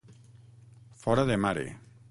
Fora 1.03 1.27
de 1.33 1.37
mare. 1.47 1.69